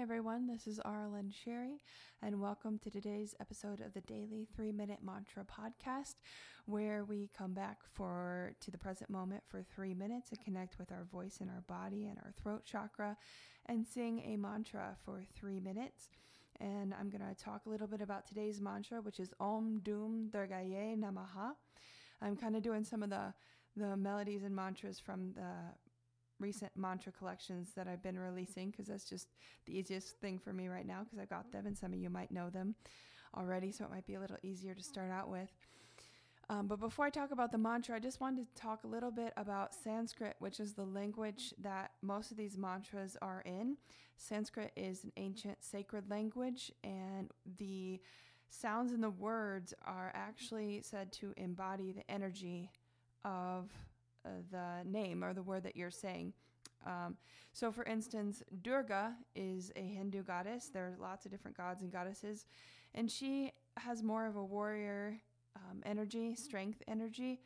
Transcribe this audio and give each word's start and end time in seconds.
Everyone. 0.00 0.46
This 0.46 0.66
is 0.66 0.78
Aaralyn 0.80 1.32
Shiri, 1.32 1.78
and 2.22 2.38
welcome 2.38 2.78
to 2.80 2.90
today's 2.90 3.34
episode 3.40 3.80
of 3.80 3.94
the 3.94 4.02
Daily 4.02 4.46
Three 4.54 4.70
Minute 4.70 4.98
Mantra 5.02 5.44
Podcast, 5.44 6.16
where 6.66 7.04
we 7.04 7.30
come 7.36 7.54
back 7.54 7.78
for 7.94 8.52
to 8.60 8.70
the 8.70 8.76
present 8.76 9.08
moment 9.08 9.42
for 9.48 9.62
three 9.62 9.94
minutes 9.94 10.30
and 10.30 10.44
connect 10.44 10.78
with 10.78 10.92
our 10.92 11.04
voice 11.04 11.38
and 11.40 11.48
our 11.48 11.62
body 11.62 12.06
and 12.06 12.18
our 12.18 12.32
throat 12.42 12.64
chakra, 12.66 13.16
and 13.66 13.86
sing 13.86 14.22
a 14.26 14.36
mantra 14.36 14.96
for 15.02 15.24
three 15.34 15.60
minutes. 15.60 16.10
And 16.60 16.92
I'm 16.92 17.08
going 17.08 17.24
to 17.26 17.34
talk 17.34 17.62
a 17.64 17.70
little 17.70 17.86
bit 17.86 18.02
about 18.02 18.26
today's 18.26 18.60
mantra, 18.60 19.00
which 19.00 19.18
is 19.18 19.32
Om 19.40 19.80
Dum 19.82 20.28
Durgayei 20.30 20.94
Namaha. 20.94 21.52
I'm 22.20 22.36
kind 22.36 22.54
of 22.54 22.62
doing 22.62 22.84
some 22.84 23.02
of 23.02 23.08
the 23.08 23.32
the 23.76 23.96
melodies 23.96 24.42
and 24.42 24.54
mantras 24.54 25.00
from 25.00 25.32
the 25.34 25.52
recent 26.38 26.72
mantra 26.76 27.12
collections 27.12 27.70
that 27.76 27.88
I've 27.88 28.02
been 28.02 28.18
releasing 28.18 28.70
because 28.70 28.86
that's 28.86 29.08
just 29.08 29.28
the 29.66 29.76
easiest 29.76 30.20
thing 30.20 30.38
for 30.38 30.52
me 30.52 30.68
right 30.68 30.86
now 30.86 31.04
because 31.04 31.18
I've 31.18 31.30
got 31.30 31.50
them 31.52 31.66
and 31.66 31.76
some 31.76 31.92
of 31.92 31.98
you 31.98 32.10
might 32.10 32.30
know 32.30 32.50
them 32.50 32.74
already, 33.36 33.72
so 33.72 33.84
it 33.84 33.90
might 33.90 34.06
be 34.06 34.14
a 34.14 34.20
little 34.20 34.36
easier 34.42 34.74
to 34.74 34.82
start 34.82 35.10
out 35.10 35.28
with. 35.28 35.50
Um, 36.48 36.68
but 36.68 36.78
before 36.78 37.06
I 37.06 37.10
talk 37.10 37.32
about 37.32 37.50
the 37.50 37.58
mantra, 37.58 37.96
I 37.96 37.98
just 37.98 38.20
wanted 38.20 38.46
to 38.46 38.60
talk 38.60 38.84
a 38.84 38.86
little 38.86 39.10
bit 39.10 39.32
about 39.36 39.74
Sanskrit, 39.74 40.36
which 40.38 40.60
is 40.60 40.74
the 40.74 40.84
language 40.84 41.52
that 41.58 41.90
most 42.02 42.30
of 42.30 42.36
these 42.36 42.56
mantras 42.56 43.16
are 43.20 43.42
in. 43.44 43.76
Sanskrit 44.16 44.72
is 44.76 45.02
an 45.04 45.12
ancient 45.16 45.58
sacred 45.62 46.08
language, 46.08 46.70
and 46.84 47.30
the 47.58 48.00
sounds 48.48 48.92
and 48.92 49.02
the 49.02 49.10
words 49.10 49.74
are 49.84 50.12
actually 50.14 50.82
said 50.82 51.12
to 51.12 51.34
embody 51.36 51.92
the 51.92 52.08
energy 52.08 52.70
of 53.24 53.70
the 54.50 54.88
name 54.88 55.22
or 55.24 55.34
the 55.34 55.42
word 55.42 55.62
that 55.64 55.76
you're 55.76 55.90
saying. 55.90 56.32
Um, 56.86 57.16
so, 57.52 57.72
for 57.72 57.84
instance, 57.84 58.42
Durga 58.62 59.14
is 59.34 59.72
a 59.76 59.80
Hindu 59.80 60.22
goddess. 60.22 60.70
There 60.72 60.84
are 60.84 60.96
lots 61.00 61.24
of 61.24 61.32
different 61.32 61.56
gods 61.56 61.82
and 61.82 61.90
goddesses, 61.90 62.46
and 62.94 63.10
she 63.10 63.52
has 63.78 64.02
more 64.02 64.26
of 64.26 64.36
a 64.36 64.44
warrior 64.44 65.18
um, 65.56 65.82
energy, 65.84 66.34
strength 66.34 66.82
energy, 66.86 67.40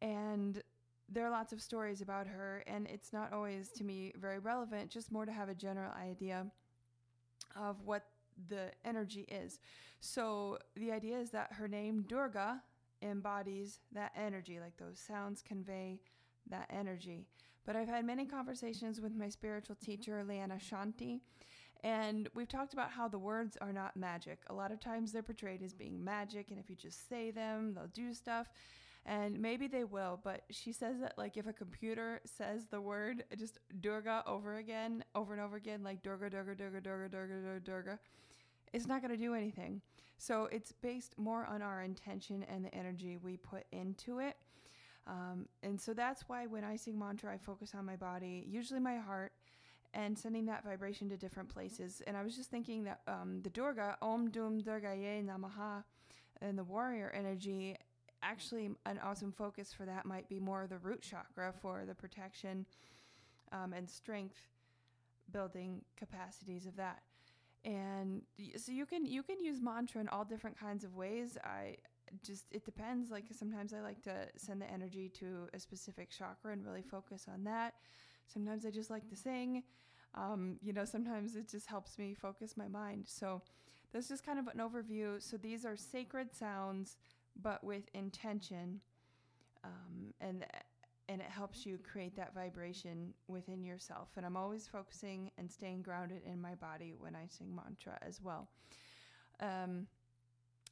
and 0.00 0.62
there 1.10 1.26
are 1.26 1.30
lots 1.30 1.52
of 1.52 1.60
stories 1.60 2.00
about 2.00 2.26
her, 2.26 2.64
and 2.66 2.86
it's 2.86 3.12
not 3.12 3.32
always 3.32 3.68
to 3.72 3.84
me 3.84 4.12
very 4.18 4.38
relevant, 4.38 4.90
just 4.90 5.12
more 5.12 5.26
to 5.26 5.32
have 5.32 5.48
a 5.48 5.54
general 5.54 5.92
idea 5.92 6.46
of 7.54 7.76
what 7.84 8.06
the 8.48 8.70
energy 8.84 9.26
is. 9.28 9.60
So, 10.00 10.58
the 10.74 10.90
idea 10.90 11.18
is 11.18 11.30
that 11.30 11.52
her 11.52 11.68
name, 11.68 12.04
Durga, 12.08 12.62
embodies 13.04 13.80
that 13.92 14.12
energy, 14.16 14.58
like 14.60 14.76
those 14.76 14.98
sounds 14.98 15.42
convey 15.42 16.00
that 16.48 16.68
energy. 16.70 17.26
But 17.66 17.76
I've 17.76 17.88
had 17.88 18.04
many 18.04 18.26
conversations 18.26 19.00
with 19.00 19.14
my 19.16 19.28
spiritual 19.28 19.76
teacher, 19.76 20.24
Leanna 20.26 20.56
Shanti, 20.56 21.20
and 21.82 22.28
we've 22.34 22.48
talked 22.48 22.72
about 22.72 22.90
how 22.90 23.08
the 23.08 23.18
words 23.18 23.58
are 23.60 23.72
not 23.72 23.96
magic. 23.96 24.38
A 24.48 24.54
lot 24.54 24.72
of 24.72 24.80
times 24.80 25.12
they're 25.12 25.22
portrayed 25.22 25.62
as 25.62 25.74
being 25.74 26.02
magic, 26.02 26.50
and 26.50 26.58
if 26.58 26.70
you 26.70 26.76
just 26.76 27.08
say 27.08 27.30
them, 27.30 27.74
they'll 27.74 27.86
do 27.88 28.14
stuff. 28.14 28.48
And 29.06 29.38
maybe 29.38 29.66
they 29.66 29.84
will, 29.84 30.18
but 30.24 30.44
she 30.48 30.72
says 30.72 30.98
that, 31.00 31.18
like, 31.18 31.36
if 31.36 31.46
a 31.46 31.52
computer 31.52 32.22
says 32.24 32.64
the 32.70 32.80
word 32.80 33.24
just 33.38 33.58
Durga 33.82 34.24
over 34.26 34.56
again, 34.56 35.04
over 35.14 35.34
and 35.34 35.42
over 35.42 35.56
again, 35.56 35.82
like 35.82 36.02
Durga, 36.02 36.30
Durga, 36.30 36.54
Durga, 36.54 36.80
Durga, 36.80 37.08
Durga, 37.10 37.34
Durga, 37.34 37.60
Durga, 37.60 37.98
it's 38.74 38.88
not 38.88 39.00
going 39.00 39.12
to 39.12 39.16
do 39.16 39.34
anything. 39.34 39.80
So 40.18 40.48
it's 40.50 40.72
based 40.72 41.16
more 41.16 41.46
on 41.46 41.62
our 41.62 41.82
intention 41.82 42.44
and 42.52 42.64
the 42.64 42.74
energy 42.74 43.16
we 43.16 43.36
put 43.36 43.64
into 43.72 44.18
it. 44.18 44.36
Um, 45.06 45.46
and 45.62 45.80
so 45.80 45.94
that's 45.94 46.28
why 46.28 46.46
when 46.46 46.64
I 46.64 46.76
sing 46.76 46.98
mantra, 46.98 47.32
I 47.32 47.38
focus 47.38 47.72
on 47.74 47.84
my 47.84 47.96
body, 47.96 48.44
usually 48.48 48.80
my 48.80 48.96
heart, 48.96 49.32
and 49.92 50.18
sending 50.18 50.44
that 50.46 50.64
vibration 50.64 51.08
to 51.10 51.16
different 51.16 51.48
places. 51.48 52.02
And 52.06 52.16
I 52.16 52.24
was 52.24 52.34
just 52.34 52.50
thinking 52.50 52.82
that 52.84 53.00
um, 53.06 53.40
the 53.42 53.50
Durga, 53.50 53.96
Om 54.02 54.30
Dum 54.30 54.60
Durgayei 54.60 55.24
Namaha, 55.24 55.84
and 56.40 56.58
the 56.58 56.64
warrior 56.64 57.12
energy, 57.16 57.76
actually, 58.22 58.70
an 58.86 58.98
awesome 59.04 59.30
focus 59.30 59.72
for 59.72 59.84
that 59.84 60.04
might 60.04 60.28
be 60.28 60.40
more 60.40 60.62
of 60.62 60.70
the 60.70 60.78
root 60.78 61.02
chakra 61.02 61.52
for 61.62 61.84
the 61.86 61.94
protection 61.94 62.66
um, 63.52 63.72
and 63.72 63.88
strength 63.88 64.48
building 65.30 65.82
capacities 65.96 66.66
of 66.66 66.74
that. 66.76 67.02
And 67.64 68.22
so 68.56 68.72
you 68.72 68.84
can 68.86 69.06
you 69.06 69.22
can 69.22 69.42
use 69.42 69.60
mantra 69.60 70.00
in 70.00 70.08
all 70.08 70.24
different 70.24 70.58
kinds 70.58 70.84
of 70.84 70.94
ways. 70.94 71.38
I 71.42 71.76
just 72.24 72.44
it 72.50 72.64
depends. 72.64 73.10
Like 73.10 73.24
sometimes 73.32 73.72
i 73.72 73.80
like 73.80 74.02
to 74.02 74.28
send 74.36 74.60
the 74.60 74.70
energy 74.70 75.08
to 75.20 75.48
a 75.54 75.58
specific 75.58 76.10
chakra 76.10 76.52
and 76.52 76.64
really 76.64 76.82
focus 76.82 77.26
on 77.32 77.44
that. 77.44 77.74
Sometimes 78.26 78.66
i 78.66 78.70
just 78.70 78.90
like 78.90 79.08
to 79.08 79.16
sing. 79.16 79.62
Um, 80.14 80.58
you 80.62 80.72
know 80.72 80.84
sometimes 80.84 81.34
it 81.36 81.48
just 81.48 81.66
helps 81.66 81.98
me 81.98 82.14
focus 82.14 82.56
my 82.56 82.68
mind. 82.68 83.04
So 83.06 83.42
that's 83.92 84.08
just 84.08 84.26
kind 84.26 84.38
of 84.38 84.46
an 84.48 84.58
overview. 84.58 85.22
So 85.22 85.36
these 85.36 85.64
are 85.64 85.76
sacred 85.76 86.34
sounds 86.34 86.96
but 87.40 87.64
with 87.64 87.88
intention. 87.94 88.80
Um, 89.64 90.12
and 90.20 90.44
and 91.08 91.20
it 91.20 91.28
helps 91.28 91.66
you 91.66 91.78
create 91.78 92.16
that 92.16 92.34
vibration 92.34 93.12
within 93.28 93.62
yourself 93.62 94.08
and 94.16 94.24
i'm 94.24 94.36
always 94.36 94.66
focusing 94.66 95.30
and 95.38 95.50
staying 95.50 95.82
grounded 95.82 96.22
in 96.24 96.40
my 96.40 96.54
body 96.54 96.94
when 96.98 97.14
i 97.14 97.26
sing 97.28 97.54
mantra 97.54 97.98
as 98.06 98.20
well 98.22 98.48
um, 99.40 99.86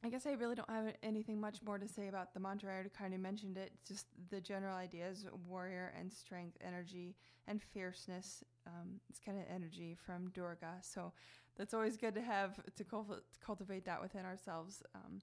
I 0.04 0.08
guess 0.08 0.26
I 0.26 0.32
really 0.32 0.56
don't 0.56 0.68
have 0.68 0.92
anything 1.04 1.40
much 1.40 1.62
more 1.64 1.78
to 1.78 1.86
say 1.86 2.08
about 2.08 2.34
the 2.34 2.40
mantra. 2.40 2.70
I 2.70 2.74
already 2.74 2.90
kind 2.90 3.14
of 3.14 3.20
mentioned 3.20 3.56
it. 3.56 3.72
Just 3.86 4.06
the 4.30 4.40
general 4.40 4.74
ideas 4.74 5.24
warrior 5.46 5.94
and 5.96 6.12
strength, 6.12 6.56
energy, 6.60 7.14
and 7.46 7.62
fierceness. 7.62 8.42
Um, 8.66 9.00
it's 9.08 9.20
kind 9.20 9.38
of 9.38 9.44
energy 9.48 9.96
from 10.04 10.30
Durga. 10.30 10.74
So 10.80 11.12
that's 11.56 11.72
always 11.72 11.96
good 11.96 12.16
to 12.16 12.20
have 12.20 12.58
to, 12.74 12.84
cult- 12.84 13.10
to 13.10 13.40
cultivate 13.44 13.84
that 13.84 14.02
within 14.02 14.24
ourselves. 14.24 14.82
Um, 14.94 15.22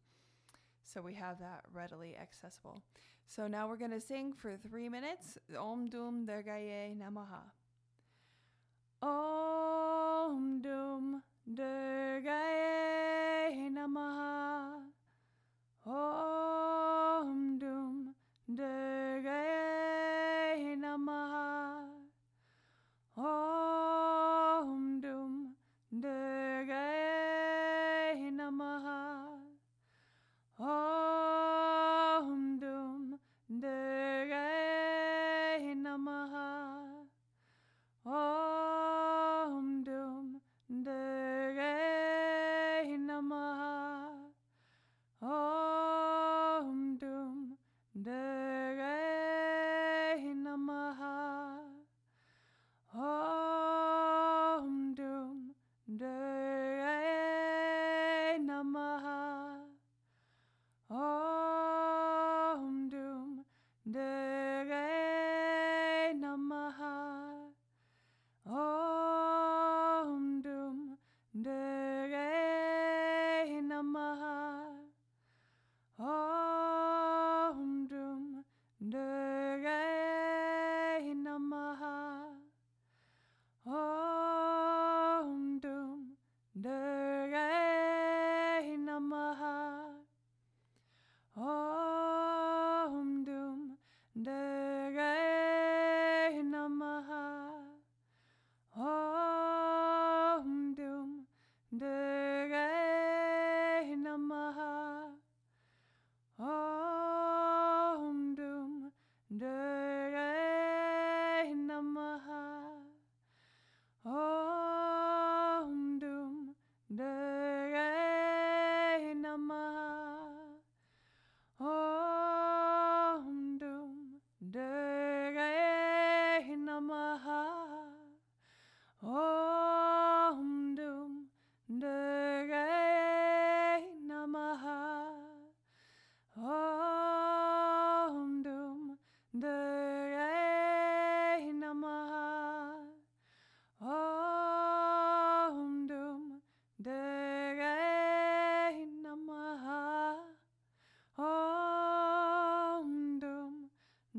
so 0.91 1.01
we 1.01 1.13
have 1.13 1.39
that 1.39 1.65
readily 1.73 2.17
accessible. 2.19 2.81
So 3.27 3.47
now 3.47 3.67
we're 3.67 3.77
going 3.77 3.91
to 3.91 4.01
sing 4.01 4.33
for 4.33 4.57
three 4.57 4.89
minutes 4.89 5.37
Om 5.57 5.89
Dum 5.89 6.25
Durgayei 6.27 6.97
Namaha. 6.97 7.43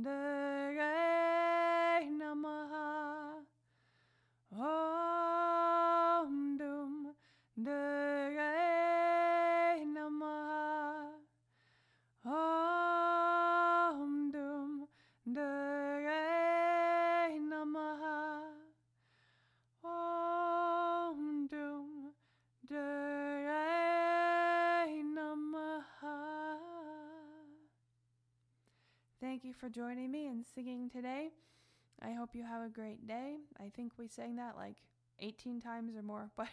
the 0.02 0.29
thank 29.40 29.54
you 29.54 29.58
for 29.58 29.70
joining 29.70 30.10
me 30.10 30.26
and 30.26 30.44
singing 30.54 30.90
today. 30.90 31.30
I 32.02 32.12
hope 32.12 32.34
you 32.34 32.44
have 32.44 32.62
a 32.62 32.68
great 32.68 33.06
day. 33.06 33.36
I 33.58 33.70
think 33.74 33.92
we 33.98 34.06
sang 34.06 34.36
that 34.36 34.54
like 34.56 34.76
18 35.18 35.60
times 35.62 35.96
or 35.96 36.02
more, 36.02 36.30
but 36.36 36.48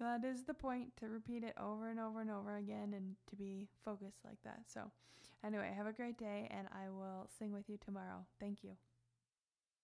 that 0.00 0.24
is 0.24 0.44
the 0.44 0.54
point 0.54 0.96
to 0.98 1.08
repeat 1.08 1.44
it 1.44 1.54
over 1.60 1.90
and 1.90 2.00
over 2.00 2.22
and 2.22 2.30
over 2.30 2.56
again 2.56 2.94
and 2.96 3.16
to 3.28 3.36
be 3.36 3.68
focused 3.84 4.24
like 4.24 4.38
that. 4.44 4.60
So, 4.66 4.90
anyway, 5.44 5.72
have 5.76 5.86
a 5.86 5.92
great 5.92 6.16
day 6.16 6.48
and 6.50 6.68
I 6.72 6.88
will 6.88 7.28
sing 7.38 7.52
with 7.52 7.68
you 7.68 7.76
tomorrow. 7.84 8.24
Thank 8.40 8.64
you. 8.64 8.70